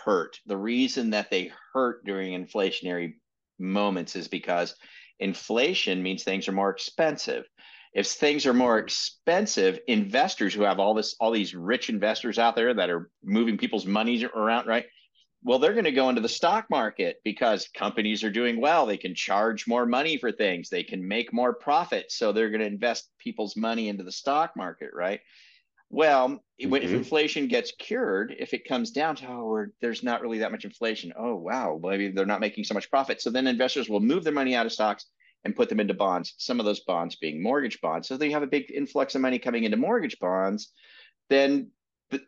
hurt. 0.06 0.39
The 0.47 0.57
reason 0.57 1.12
that 1.12 1.29
they 1.29 1.51
hurt 1.74 2.03
during 2.03 2.33
inflationary 2.33 3.13
moments 3.60 4.15
is 4.15 4.27
because 4.27 4.75
Inflation 5.19 6.03
means 6.03 6.24
things 6.24 6.47
are 6.47 6.53
more 6.53 6.69
expensive. 6.69 7.45
If 7.93 8.07
things 8.07 8.45
are 8.45 8.53
more 8.53 8.77
mm-hmm. 8.77 8.86
expensive, 8.86 9.79
investors 9.88 10.53
who 10.53 10.63
have 10.63 10.79
all 10.79 10.93
this, 10.93 11.15
all 11.19 11.31
these 11.31 11.55
rich 11.55 11.89
investors 11.89 12.38
out 12.38 12.55
there 12.55 12.74
that 12.74 12.89
are 12.89 13.09
moving 13.24 13.57
people's 13.57 13.86
money 13.86 14.24
around, 14.25 14.67
right? 14.67 14.86
Well, 15.43 15.59
they're 15.59 15.74
going 15.74 15.86
to 15.86 15.91
go 15.91 16.09
into 16.09 16.21
the 16.21 16.29
stock 16.29 16.65
market 16.69 17.17
because 17.24 17.69
companies 17.75 18.24
are 18.24 18.31
doing 18.31 18.59
well. 18.59 18.86
They 18.86 18.97
can 18.97 19.15
charge 19.15 19.67
more 19.67 19.86
money 19.86 20.17
for 20.17 20.31
things. 20.31 20.69
They 20.69 20.83
can 20.83 21.07
make 21.07 21.31
more 21.31 21.53
profit. 21.53 22.12
So 22.12 22.31
they're 22.31 22.50
going 22.50 22.62
to 22.62 22.67
invest 22.67 23.09
people's 23.19 23.55
money 23.55 23.88
into 23.88 24.03
the 24.03 24.12
stock 24.12 24.51
market, 24.57 24.89
right? 24.93 25.21
Well, 25.89 26.29
mm-hmm. 26.62 26.74
if 26.74 26.91
inflation 26.91 27.48
gets 27.48 27.72
cured, 27.79 28.36
if 28.38 28.53
it 28.53 28.67
comes 28.67 28.91
down 28.91 29.15
to 29.17 29.27
oh, 29.29 29.65
there's 29.82 30.03
not 30.03 30.22
really 30.22 30.39
that 30.39 30.51
much 30.51 30.65
inflation, 30.65 31.13
oh 31.17 31.36
wow, 31.36 31.79
maybe 31.82 32.10
they're 32.10 32.25
not 32.25 32.41
making 32.41 32.65
so 32.65 32.74
much 32.74 32.89
profit. 32.89 33.22
So 33.22 33.29
then 33.29 33.48
investors 33.48 33.89
will 33.89 34.00
move 34.00 34.24
their 34.24 34.34
money 34.34 34.56
out 34.56 34.65
of 34.65 34.74
stocks 34.74 35.06
and 35.46 35.56
put 35.56 35.70
them 35.70 35.79
into 35.79 35.94
bonds. 35.94 36.34
Some 36.38 36.60
of 36.60 36.65
those 36.65 36.82
bonds 36.82 37.15
being 37.15 37.41
mortgage 37.41 37.79
bonds. 37.79 38.08
So 38.08 38.17
they 38.17 38.32
have 38.32 38.44
a 38.44 38.48
big 38.48 38.72
influx 38.72 39.15
of 39.15 39.22
money 39.22 39.39
coming 39.39 39.63
into 39.63 39.77
mortgage 39.77 40.20
bonds. 40.20 40.72
Then 41.29 41.72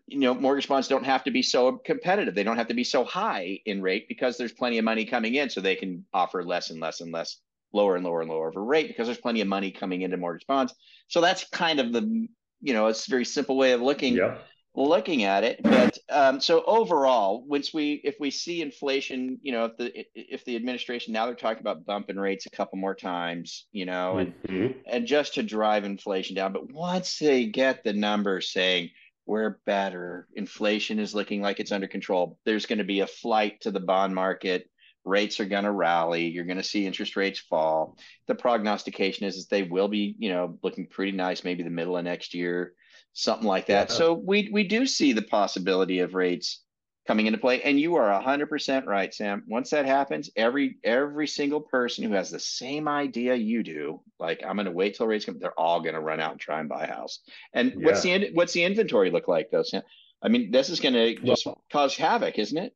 you 0.07 0.19
know 0.19 0.33
mortgage 0.33 0.67
bonds 0.67 0.87
don't 0.87 1.05
have 1.05 1.23
to 1.23 1.31
be 1.31 1.41
so 1.41 1.77
competitive. 1.77 2.35
They 2.35 2.43
don't 2.43 2.57
have 2.57 2.67
to 2.67 2.73
be 2.73 2.83
so 2.83 3.03
high 3.03 3.59
in 3.65 3.81
rate 3.81 4.07
because 4.07 4.37
there's 4.37 4.51
plenty 4.51 4.77
of 4.77 4.85
money 4.85 5.05
coming 5.05 5.35
in, 5.35 5.49
so 5.49 5.59
they 5.59 5.75
can 5.75 6.05
offer 6.13 6.43
less 6.43 6.69
and 6.69 6.79
less 6.79 7.01
and 7.01 7.11
less 7.11 7.41
lower 7.73 7.95
and 7.95 8.03
lower 8.03 8.21
and 8.21 8.29
lower 8.29 8.49
of 8.49 8.55
a 8.55 8.61
rate 8.61 8.87
because 8.87 9.07
there's 9.07 9.19
plenty 9.19 9.41
of 9.41 9.47
money 9.47 9.71
coming 9.71 10.01
into 10.01 10.17
mortgage 10.17 10.47
bonds. 10.47 10.73
So 11.07 11.21
that's 11.21 11.47
kind 11.49 11.79
of 11.79 11.93
the 11.93 12.27
you 12.61 12.73
know 12.73 12.87
it's 12.87 13.07
a 13.07 13.09
very 13.09 13.25
simple 13.25 13.57
way 13.57 13.71
of 13.71 13.81
looking 13.81 14.15
yep. 14.15 14.45
looking 14.75 15.23
at 15.23 15.43
it 15.43 15.61
but 15.63 15.97
um, 16.09 16.39
so 16.39 16.63
overall 16.65 17.43
once 17.47 17.73
we 17.73 18.01
if 18.03 18.15
we 18.19 18.31
see 18.31 18.61
inflation 18.61 19.39
you 19.41 19.51
know 19.51 19.65
if 19.65 19.77
the 19.77 20.05
if 20.15 20.43
the 20.45 20.55
administration 20.55 21.13
now 21.13 21.25
they're 21.25 21.35
talking 21.35 21.61
about 21.61 21.85
bumping 21.85 22.17
rates 22.17 22.45
a 22.45 22.49
couple 22.49 22.77
more 22.77 22.95
times 22.95 23.67
you 23.71 23.85
know 23.85 24.17
and 24.17 24.33
mm-hmm. 24.43 24.77
and 24.87 25.07
just 25.07 25.35
to 25.35 25.43
drive 25.43 25.83
inflation 25.83 26.35
down 26.35 26.53
but 26.53 26.71
once 26.71 27.17
they 27.19 27.45
get 27.45 27.83
the 27.83 27.93
numbers 27.93 28.51
saying 28.51 28.89
we're 29.25 29.59
better 29.65 30.27
inflation 30.35 30.99
is 30.99 31.13
looking 31.13 31.41
like 31.41 31.59
it's 31.59 31.71
under 31.71 31.87
control 31.87 32.37
there's 32.45 32.65
going 32.65 32.79
to 32.79 32.83
be 32.83 33.01
a 33.01 33.07
flight 33.07 33.61
to 33.61 33.71
the 33.71 33.79
bond 33.79 34.13
market 34.13 34.69
rates 35.09 35.39
are 35.39 35.45
going 35.45 35.63
to 35.63 35.71
rally. 35.71 36.27
You're 36.27 36.45
going 36.45 36.57
to 36.57 36.63
see 36.63 36.85
interest 36.85 37.15
rates 37.15 37.39
fall. 37.39 37.97
The 38.27 38.35
prognostication 38.35 39.25
is, 39.25 39.35
is 39.35 39.47
they 39.47 39.63
will 39.63 39.87
be, 39.87 40.15
you 40.19 40.29
know, 40.29 40.57
looking 40.63 40.87
pretty 40.87 41.11
nice 41.11 41.43
maybe 41.43 41.63
the 41.63 41.69
middle 41.69 41.97
of 41.97 42.05
next 42.05 42.33
year, 42.33 42.73
something 43.13 43.47
like 43.47 43.65
that. 43.67 43.89
Yeah. 43.89 43.95
So 43.95 44.13
we 44.13 44.49
we 44.51 44.63
do 44.63 44.85
see 44.85 45.13
the 45.13 45.21
possibility 45.21 45.99
of 45.99 46.13
rates 46.13 46.61
coming 47.07 47.25
into 47.25 47.39
play. 47.39 47.61
And 47.63 47.79
you 47.79 47.95
are 47.95 48.21
hundred 48.21 48.49
percent 48.49 48.85
right, 48.85 49.11
Sam. 49.13 49.43
Once 49.47 49.71
that 49.71 49.85
happens, 49.85 50.29
every 50.35 50.77
every 50.83 51.27
single 51.27 51.61
person 51.61 52.03
who 52.03 52.13
has 52.13 52.29
the 52.29 52.39
same 52.39 52.87
idea 52.87 53.35
you 53.35 53.63
do, 53.63 54.01
like 54.19 54.43
I'm 54.45 54.55
going 54.55 54.65
to 54.65 54.71
wait 54.71 54.95
till 54.95 55.07
rates 55.07 55.25
come, 55.25 55.39
they're 55.39 55.59
all 55.59 55.81
going 55.81 55.95
to 55.95 56.01
run 56.01 56.19
out 56.19 56.33
and 56.33 56.39
try 56.39 56.59
and 56.59 56.69
buy 56.69 56.83
a 56.83 56.93
house. 56.93 57.19
And 57.53 57.71
yeah. 57.71 57.85
what's 57.85 58.01
the 58.03 58.29
what's 58.33 58.53
the 58.53 58.63
inventory 58.63 59.09
look 59.09 59.27
like 59.27 59.49
though, 59.51 59.63
Sam? 59.63 59.81
I 60.21 60.27
mean, 60.27 60.51
this 60.51 60.69
is 60.69 60.79
going 60.79 60.93
to 60.93 61.15
just 61.15 61.45
well, 61.45 61.63
cause 61.71 61.95
havoc, 61.95 62.37
isn't 62.37 62.57
it? 62.57 62.75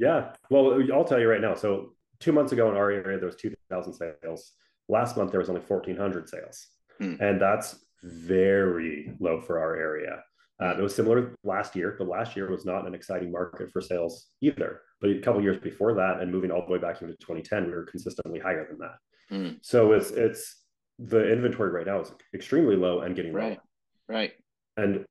Yeah. 0.00 0.32
Well, 0.48 0.82
I'll 0.92 1.04
tell 1.04 1.20
you 1.20 1.28
right 1.28 1.42
now. 1.42 1.54
So 1.54 1.92
two 2.20 2.32
months 2.32 2.52
ago 2.52 2.70
in 2.70 2.76
our 2.76 2.90
area, 2.90 3.18
there 3.18 3.26
was 3.26 3.36
2,000 3.36 3.92
sales. 3.92 4.52
Last 4.88 5.16
month, 5.16 5.30
there 5.30 5.40
was 5.40 5.50
only 5.50 5.60
1,400 5.60 6.28
sales. 6.28 6.66
Hmm. 6.98 7.14
And 7.20 7.40
that's 7.40 7.76
very 8.02 9.12
low 9.20 9.40
for 9.42 9.60
our 9.60 9.76
area. 9.76 10.22
Uh, 10.60 10.74
it 10.78 10.82
was 10.82 10.94
similar 10.94 11.34
last 11.44 11.76
year, 11.76 11.96
but 11.98 12.08
last 12.08 12.34
year 12.34 12.50
was 12.50 12.64
not 12.64 12.86
an 12.86 12.94
exciting 12.94 13.30
market 13.30 13.70
for 13.70 13.80
sales 13.80 14.26
either. 14.40 14.80
But 15.00 15.10
a 15.10 15.20
couple 15.20 15.42
years 15.42 15.58
before 15.58 15.94
that, 15.94 16.20
and 16.20 16.32
moving 16.32 16.50
all 16.50 16.64
the 16.66 16.72
way 16.72 16.78
back 16.78 17.00
into 17.00 17.14
2010, 17.14 17.66
we 17.66 17.72
were 17.72 17.84
consistently 17.84 18.40
higher 18.40 18.66
than 18.68 18.78
that. 18.78 18.96
Mm. 19.34 19.58
So 19.62 19.92
it's 19.92 20.10
it's 20.10 20.56
the 20.98 21.32
inventory 21.32 21.70
right 21.70 21.86
now 21.86 22.00
is 22.00 22.12
extremely 22.34 22.76
low 22.76 23.00
and 23.00 23.16
getting 23.16 23.32
right, 23.32 23.52
low. 23.52 24.14
right. 24.14 24.32
And 24.76 25.06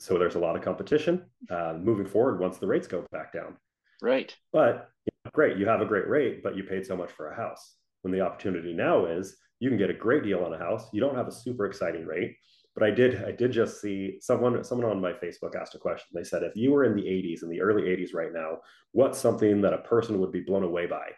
so 0.00 0.16
there's 0.16 0.36
a 0.36 0.38
lot 0.38 0.56
of 0.56 0.62
competition 0.62 1.26
uh, 1.50 1.74
moving 1.78 2.06
forward 2.06 2.40
once 2.40 2.56
the 2.56 2.66
rates 2.66 2.86
go 2.86 3.04
back 3.12 3.34
down. 3.34 3.56
Right. 4.00 4.34
But 4.52 4.90
you 5.04 5.12
know, 5.24 5.30
great, 5.32 5.56
you 5.56 5.66
have 5.66 5.80
a 5.80 5.86
great 5.86 6.08
rate, 6.08 6.42
but 6.42 6.56
you 6.56 6.64
paid 6.64 6.86
so 6.86 6.96
much 6.96 7.10
for 7.10 7.30
a 7.30 7.36
house. 7.36 7.76
When 8.02 8.12
the 8.12 8.20
opportunity 8.20 8.72
now 8.72 9.06
is 9.06 9.36
you 9.60 9.68
can 9.68 9.78
get 9.78 9.90
a 9.90 9.94
great 9.94 10.22
deal 10.22 10.44
on 10.44 10.54
a 10.54 10.58
house. 10.58 10.88
You 10.92 11.00
don't 11.00 11.16
have 11.16 11.26
a 11.26 11.32
super 11.32 11.66
exciting 11.66 12.06
rate 12.06 12.36
but 12.78 12.86
I 12.86 12.92
did 12.92 13.24
I 13.24 13.32
did 13.32 13.50
just 13.50 13.80
see 13.80 14.18
someone 14.20 14.62
someone 14.62 14.88
on 14.88 15.00
my 15.00 15.12
Facebook 15.12 15.56
asked 15.60 15.74
a 15.74 15.78
question. 15.78 16.06
They 16.14 16.22
said 16.22 16.44
if 16.44 16.54
you 16.54 16.70
were 16.70 16.84
in 16.84 16.94
the 16.94 17.02
80s 17.02 17.42
in 17.42 17.48
the 17.48 17.60
early 17.60 17.82
80s 17.82 18.14
right 18.14 18.32
now, 18.32 18.58
what's 18.92 19.18
something 19.18 19.60
that 19.62 19.72
a 19.72 19.78
person 19.78 20.20
would 20.20 20.30
be 20.30 20.42
blown 20.42 20.62
away 20.62 20.86
by? 20.86 21.10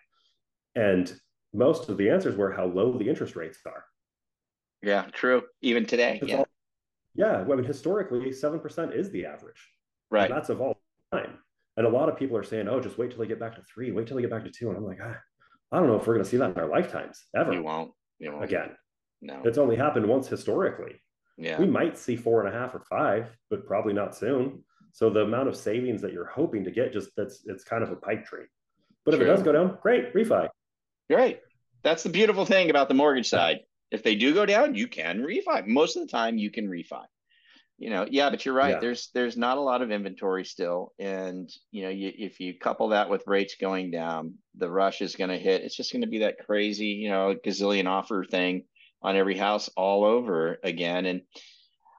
And 0.74 1.12
most 1.52 1.90
of 1.90 1.98
the 1.98 2.08
answers 2.08 2.34
were 2.34 2.50
how 2.50 2.64
low 2.64 2.96
the 2.96 3.06
interest 3.06 3.36
rates 3.36 3.58
are. 3.66 3.84
Yeah, 4.82 5.04
true. 5.12 5.42
Even 5.60 5.84
today. 5.84 6.18
It's 6.22 6.30
yeah. 6.30 6.38
All, 6.38 6.48
yeah. 7.14 7.40
I 7.40 7.44
mean, 7.44 7.64
historically, 7.64 8.30
7% 8.30 8.96
is 8.96 9.10
the 9.10 9.26
average. 9.26 9.68
Right. 10.10 10.30
And 10.30 10.34
that's 10.34 10.48
of 10.48 10.62
all 10.62 10.80
time. 11.12 11.38
And 11.80 11.86
a 11.86 11.90
lot 11.90 12.10
of 12.10 12.18
people 12.18 12.36
are 12.36 12.42
saying, 12.42 12.68
oh, 12.68 12.78
just 12.78 12.98
wait 12.98 13.10
till 13.10 13.20
they 13.20 13.26
get 13.26 13.40
back 13.40 13.54
to 13.54 13.62
three, 13.62 13.90
wait 13.90 14.06
till 14.06 14.14
they 14.14 14.20
get 14.20 14.30
back 14.30 14.44
to 14.44 14.50
two. 14.50 14.68
And 14.68 14.76
I'm 14.76 14.84
like, 14.84 14.98
ah, 15.02 15.16
I 15.72 15.78
don't 15.78 15.86
know 15.86 15.96
if 15.96 16.06
we're 16.06 16.12
going 16.12 16.24
to 16.24 16.28
see 16.28 16.36
that 16.36 16.50
in 16.50 16.58
our 16.58 16.68
lifetimes 16.68 17.24
ever. 17.34 17.54
You 17.54 17.62
won't. 17.62 17.92
You 18.18 18.32
won't. 18.32 18.44
Again. 18.44 18.76
No. 19.22 19.40
It's 19.46 19.56
only 19.56 19.76
happened 19.76 20.04
once 20.04 20.28
historically. 20.28 21.00
Yeah. 21.38 21.58
We 21.58 21.66
might 21.66 21.96
see 21.96 22.16
four 22.16 22.44
and 22.44 22.54
a 22.54 22.58
half 22.58 22.74
or 22.74 22.80
five, 22.80 23.30
but 23.48 23.66
probably 23.66 23.94
not 23.94 24.14
soon. 24.14 24.62
So 24.92 25.08
the 25.08 25.22
amount 25.22 25.48
of 25.48 25.56
savings 25.56 26.02
that 26.02 26.12
you're 26.12 26.26
hoping 26.26 26.64
to 26.64 26.70
get 26.70 26.92
just 26.92 27.12
that's 27.16 27.44
it's 27.46 27.64
kind 27.64 27.82
of 27.82 27.90
a 27.90 27.96
pipe 27.96 28.26
dream. 28.26 28.46
But 29.06 29.12
True. 29.12 29.22
if 29.22 29.26
it 29.26 29.30
does 29.30 29.42
go 29.42 29.52
down, 29.52 29.78
great, 29.80 30.12
refi. 30.12 30.50
Right. 31.08 31.40
That's 31.82 32.02
the 32.02 32.10
beautiful 32.10 32.44
thing 32.44 32.68
about 32.68 32.88
the 32.88 32.94
mortgage 32.94 33.30
side. 33.30 33.60
If 33.90 34.02
they 34.02 34.16
do 34.16 34.34
go 34.34 34.44
down, 34.44 34.74
you 34.74 34.86
can 34.86 35.20
refi. 35.22 35.66
Most 35.66 35.96
of 35.96 36.02
the 36.02 36.12
time 36.12 36.36
you 36.36 36.50
can 36.50 36.68
refi. 36.68 37.04
You 37.80 37.88
know, 37.88 38.06
yeah, 38.08 38.28
but 38.28 38.44
you're 38.44 38.54
right. 38.54 38.74
Yeah. 38.74 38.78
There's 38.78 39.08
there's 39.14 39.38
not 39.38 39.56
a 39.56 39.62
lot 39.62 39.80
of 39.80 39.90
inventory 39.90 40.44
still, 40.44 40.92
and 40.98 41.50
you 41.70 41.82
know, 41.82 41.88
you, 41.88 42.12
if 42.14 42.38
you 42.38 42.52
couple 42.58 42.88
that 42.88 43.08
with 43.08 43.26
rates 43.26 43.56
going 43.58 43.90
down, 43.90 44.34
the 44.54 44.70
rush 44.70 45.00
is 45.00 45.16
going 45.16 45.30
to 45.30 45.38
hit. 45.38 45.62
It's 45.62 45.76
just 45.76 45.90
going 45.90 46.02
to 46.02 46.06
be 46.08 46.18
that 46.18 46.44
crazy, 46.44 46.88
you 46.88 47.08
know, 47.08 47.34
gazillion 47.42 47.86
offer 47.86 48.22
thing 48.22 48.64
on 49.02 49.16
every 49.16 49.36
house 49.36 49.70
all 49.78 50.04
over 50.04 50.58
again. 50.62 51.06
And 51.06 51.22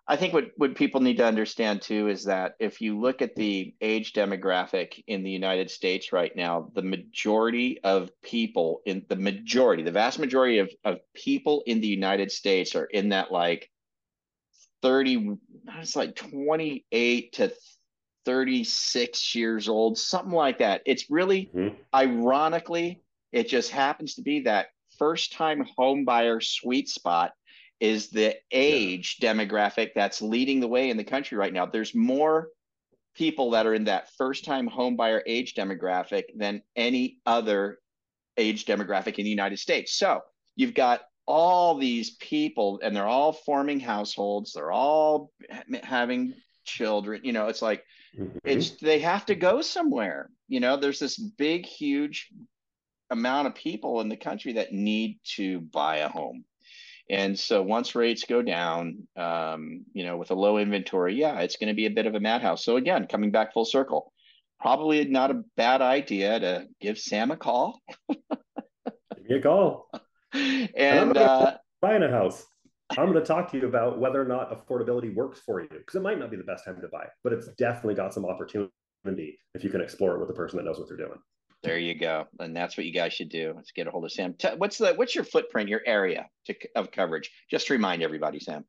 I 0.07 0.17
think 0.17 0.33
what, 0.33 0.51
what 0.57 0.75
people 0.75 1.01
need 1.01 1.17
to 1.17 1.25
understand 1.25 1.81
too 1.81 2.09
is 2.09 2.25
that 2.25 2.55
if 2.59 2.81
you 2.81 3.00
look 3.00 3.21
at 3.21 3.35
the 3.35 3.73
age 3.81 4.13
demographic 4.13 5.01
in 5.07 5.23
the 5.23 5.31
United 5.31 5.71
States 5.71 6.11
right 6.11 6.35
now, 6.35 6.69
the 6.75 6.81
majority 6.81 7.79
of 7.83 8.11
people 8.21 8.81
in 8.85 9.05
the 9.09 9.15
majority, 9.15 9.83
the 9.83 9.91
vast 9.91 10.19
majority 10.19 10.59
of, 10.59 10.69
of 10.83 11.00
people 11.15 11.63
in 11.65 11.81
the 11.81 11.88
United 11.88 12.31
States 12.31 12.75
are 12.75 12.85
in 12.85 13.09
that 13.09 13.31
like 13.31 13.69
30, 14.81 15.38
it's 15.79 15.95
like 15.95 16.15
28 16.15 17.33
to 17.33 17.51
36 18.25 19.35
years 19.35 19.69
old, 19.69 19.97
something 19.97 20.33
like 20.33 20.59
that. 20.59 20.81
It's 20.85 21.09
really 21.09 21.50
mm-hmm. 21.55 21.75
ironically, 21.93 23.01
it 23.31 23.47
just 23.47 23.71
happens 23.71 24.15
to 24.15 24.21
be 24.21 24.41
that 24.41 24.67
first 24.97 25.33
time 25.33 25.65
home 25.77 26.05
buyer 26.05 26.39
sweet 26.41 26.89
spot 26.89 27.33
is 27.79 28.09
the 28.09 28.35
age 28.51 29.17
yeah. 29.19 29.33
demographic 29.33 29.89
that's 29.95 30.21
leading 30.21 30.59
the 30.59 30.67
way 30.67 30.89
in 30.89 30.97
the 30.97 31.03
country 31.03 31.38
right 31.38 31.53
now. 31.53 31.65
There's 31.65 31.95
more 31.95 32.50
people 33.15 33.51
that 33.51 33.65
are 33.65 33.73
in 33.73 33.85
that 33.85 34.09
first 34.17 34.45
time 34.45 34.67
home 34.67 34.95
buyer 34.95 35.23
age 35.25 35.55
demographic 35.55 36.23
than 36.35 36.61
any 36.75 37.17
other 37.25 37.79
age 38.38 38.65
demographic 38.65 39.15
in 39.15 39.25
the 39.25 39.29
United 39.29 39.57
States. 39.57 39.93
So 39.95 40.21
you've 40.55 40.73
got 40.73 41.01
all 41.31 41.77
these 41.77 42.11
people 42.11 42.79
and 42.83 42.95
they're 42.95 43.07
all 43.07 43.31
forming 43.31 43.79
households, 43.79 44.53
they're 44.53 44.71
all 44.71 45.31
having 45.83 46.33
children, 46.65 47.21
you 47.23 47.33
know, 47.33 47.47
it's 47.47 47.61
like 47.61 47.83
mm-hmm. 48.17 48.38
it's 48.43 48.71
they 48.71 49.00
have 49.00 49.25
to 49.27 49.35
go 49.35 49.61
somewhere. 49.61 50.29
You 50.47 50.59
know, 50.59 50.77
there's 50.77 51.00
this 51.00 51.17
big 51.17 51.65
huge 51.65 52.29
amount 53.09 53.47
of 53.47 53.55
people 53.55 54.01
in 54.01 54.09
the 54.09 54.17
country 54.17 54.53
that 54.53 54.73
need 54.73 55.19
to 55.35 55.61
buy 55.61 55.97
a 55.97 56.09
home. 56.09 56.45
And 57.09 57.38
so 57.38 57.61
once 57.61 57.95
rates 57.95 58.23
go 58.27 58.41
down, 58.41 59.07
um, 59.17 59.85
you 59.93 60.05
know, 60.05 60.17
with 60.17 60.31
a 60.31 60.35
low 60.35 60.57
inventory, 60.57 61.15
yeah, 61.15 61.39
it's 61.39 61.57
going 61.57 61.67
to 61.67 61.73
be 61.73 61.85
a 61.85 61.91
bit 61.91 62.05
of 62.05 62.15
a 62.15 62.19
madhouse. 62.19 62.63
So 62.63 62.77
again, 62.77 63.07
coming 63.07 63.31
back 63.31 63.53
full 63.53 63.65
circle, 63.65 64.13
probably 64.59 65.03
not 65.05 65.31
a 65.31 65.43
bad 65.57 65.81
idea 65.81 66.39
to 66.39 66.67
give 66.79 66.97
Sam 67.00 67.31
a 67.31 67.38
call. 67.38 67.81
give 68.09 69.29
me 69.29 69.35
a 69.35 69.41
call. 69.41 69.89
And, 70.33 71.17
uh, 71.17 71.57
buying 71.81 72.03
a 72.03 72.09
house. 72.09 72.45
I'm 72.91 73.11
going 73.11 73.13
to 73.13 73.25
talk 73.25 73.51
to 73.51 73.57
you 73.57 73.67
about 73.67 74.00
whether 74.00 74.21
or 74.21 74.25
not 74.25 74.51
affordability 74.51 75.13
works 75.13 75.39
for 75.45 75.61
you 75.61 75.69
because 75.69 75.95
it 75.95 76.01
might 76.01 76.19
not 76.19 76.29
be 76.29 76.38
the 76.38 76.43
best 76.43 76.65
time 76.65 76.79
to 76.81 76.88
buy, 76.89 77.05
but 77.23 77.31
it's 77.31 77.47
definitely 77.57 77.95
got 77.95 78.13
some 78.13 78.25
opportunity 78.25 79.39
if 79.53 79.63
you 79.63 79.69
can 79.69 79.81
explore 79.81 80.15
it 80.15 80.19
with 80.19 80.29
a 80.29 80.33
person 80.33 80.57
that 80.57 80.63
knows 80.63 80.77
what 80.77 80.88
they're 80.88 80.97
doing. 80.97 81.17
There 81.63 81.77
you 81.77 81.97
go, 81.97 82.25
and 82.39 82.55
that's 82.55 82.75
what 82.75 82.85
you 82.85 82.93
guys 82.93 83.13
should 83.13 83.29
do. 83.29 83.53
Let's 83.55 83.71
get 83.71 83.88
a 83.88 83.91
hold 83.91 84.05
of 84.05 84.11
Sam. 84.11 84.35
What's 84.57 84.79
the 84.79 84.93
what's 84.95 85.13
your 85.13 85.23
footprint, 85.23 85.69
your 85.69 85.81
area 85.85 86.27
to, 86.47 86.55
of 86.75 86.91
coverage? 86.91 87.29
Just 87.51 87.67
to 87.67 87.73
remind 87.73 88.01
everybody, 88.01 88.39
Sam. 88.39 88.65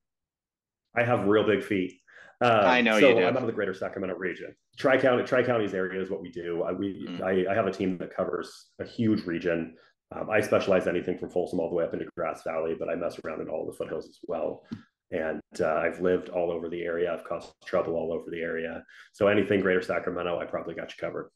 I 0.95 1.03
have 1.03 1.27
real 1.27 1.47
big 1.47 1.65
feet. 1.65 1.95
Um, 2.43 2.51
I 2.51 2.81
know 2.81 3.01
so 3.01 3.09
you 3.09 3.15
do. 3.15 3.27
I'm 3.27 3.37
out 3.37 3.43
of 3.43 3.47
the 3.47 3.53
Greater 3.53 3.73
Sacramento 3.73 4.17
region. 4.17 4.55
Tri 4.77 4.99
County, 4.99 5.23
Tri 5.23 5.43
Counties 5.43 5.75
area 5.75 6.03
is 6.03 6.11
what 6.11 6.21
we 6.21 6.31
do. 6.31 6.65
I, 6.65 6.73
we 6.73 7.07
mm. 7.09 7.23
I, 7.23 7.51
I, 7.51 7.55
have 7.55 7.67
a 7.67 7.71
team 7.71 7.97
that 7.99 8.15
covers 8.15 8.71
a 8.81 8.85
huge 8.85 9.25
region. 9.25 9.77
Um, 10.15 10.31
I 10.31 10.41
specialize 10.41 10.87
anything 10.87 11.19
from 11.19 11.31
Folsom 11.31 11.61
all 11.61 11.69
the 11.69 11.75
way 11.75 11.85
up 11.85 11.93
into 11.93 12.07
Grass 12.17 12.43
Valley, 12.43 12.75
but 12.79 12.89
I 12.89 12.95
mess 12.95 13.19
around 13.25 13.41
in 13.41 13.49
all 13.49 13.67
the 13.67 13.73
foothills 13.73 14.09
as 14.09 14.19
well. 14.27 14.65
And 15.11 15.41
uh, 15.61 15.75
I've 15.75 16.01
lived 16.01 16.31
all 16.31 16.51
over 16.51 16.69
the 16.69 16.83
area. 16.83 17.13
I've 17.13 17.25
caused 17.25 17.53
trouble 17.65 17.95
all 17.95 18.13
over 18.13 18.31
the 18.31 18.41
area. 18.41 18.83
So 19.13 19.29
anything 19.29 19.61
Greater 19.61 19.83
Sacramento, 19.83 20.41
I 20.41 20.47
probably 20.47 20.75
got 20.75 20.91
you 20.91 20.97
covered. 20.99 21.31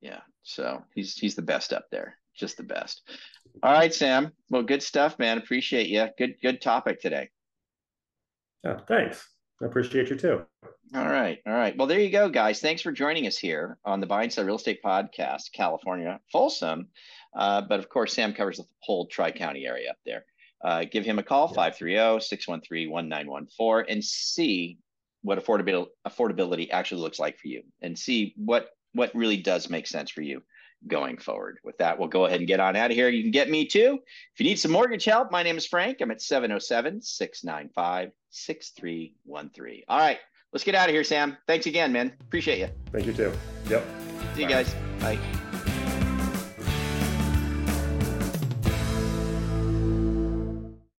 Yeah. 0.00 0.20
So 0.42 0.82
he's, 0.94 1.16
he's 1.16 1.34
the 1.34 1.42
best 1.42 1.72
up 1.72 1.86
there. 1.90 2.18
Just 2.34 2.56
the 2.56 2.62
best. 2.62 3.02
All 3.62 3.72
right, 3.72 3.92
Sam. 3.92 4.32
Well, 4.48 4.62
good 4.62 4.82
stuff, 4.82 5.18
man. 5.18 5.38
Appreciate 5.38 5.88
you. 5.88 6.08
Good, 6.16 6.36
good 6.40 6.62
topic 6.62 7.00
today. 7.00 7.28
Yeah, 8.64 8.78
thanks. 8.88 9.28
I 9.60 9.66
appreciate 9.66 10.08
you 10.08 10.16
too. 10.16 10.46
All 10.94 11.08
right. 11.08 11.38
All 11.46 11.52
right. 11.52 11.76
Well, 11.76 11.86
there 11.86 12.00
you 12.00 12.10
go, 12.10 12.28
guys. 12.28 12.60
Thanks 12.60 12.82
for 12.82 12.92
joining 12.92 13.26
us 13.26 13.38
here 13.38 13.78
on 13.84 14.00
the 14.00 14.06
Buy 14.06 14.24
and 14.24 14.32
Sell 14.32 14.44
Real 14.44 14.56
Estate 14.56 14.82
Podcast, 14.84 15.52
California, 15.52 16.20
Folsom. 16.30 16.88
Uh, 17.34 17.62
but 17.62 17.78
of 17.78 17.88
course, 17.88 18.12
Sam 18.12 18.34
covers 18.34 18.58
the 18.58 18.64
whole 18.80 19.06
Tri 19.06 19.30
County 19.30 19.66
area 19.66 19.90
up 19.90 19.96
there. 20.04 20.24
Uh, 20.64 20.84
give 20.90 21.04
him 21.04 21.18
a 21.18 21.22
call, 21.22 21.48
530 21.48 22.20
613 22.20 22.90
1914, 22.90 23.92
and 23.92 24.04
see 24.04 24.78
what 25.22 25.42
affordability 25.44 25.86
affordability 26.06 26.68
actually 26.70 27.00
looks 27.00 27.18
like 27.18 27.38
for 27.38 27.48
you 27.48 27.62
and 27.80 27.98
see 27.98 28.34
what 28.36 28.70
what 28.92 29.14
really 29.14 29.36
does 29.36 29.70
make 29.70 29.86
sense 29.86 30.10
for 30.10 30.22
you 30.22 30.42
going 30.86 31.16
forward. 31.16 31.58
With 31.64 31.78
that, 31.78 31.98
we'll 31.98 32.08
go 32.08 32.26
ahead 32.26 32.40
and 32.40 32.46
get 32.46 32.60
on 32.60 32.76
out 32.76 32.90
of 32.90 32.96
here. 32.96 33.08
You 33.08 33.22
can 33.22 33.30
get 33.30 33.48
me 33.48 33.66
too. 33.66 33.98
If 34.34 34.40
you 34.40 34.44
need 34.44 34.58
some 34.58 34.72
mortgage 34.72 35.04
help, 35.04 35.30
my 35.30 35.42
name 35.42 35.56
is 35.56 35.66
Frank. 35.66 35.98
I'm 36.00 36.10
at 36.10 36.20
707 36.20 37.02
695 37.02 38.10
6313. 38.30 39.82
All 39.88 39.98
right, 39.98 40.18
let's 40.52 40.64
get 40.64 40.74
out 40.74 40.88
of 40.88 40.94
here, 40.94 41.04
Sam. 41.04 41.36
Thanks 41.46 41.66
again, 41.66 41.92
man. 41.92 42.12
Appreciate 42.20 42.58
you. 42.58 42.68
Thank 42.92 43.06
you 43.06 43.12
too. 43.12 43.32
Yep. 43.68 43.84
See 44.34 44.42
Bye. 44.44 44.48
you 44.48 44.48
guys. 44.48 44.74
Bye. 45.00 45.51